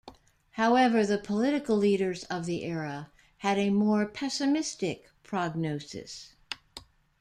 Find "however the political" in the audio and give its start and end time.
0.53-1.77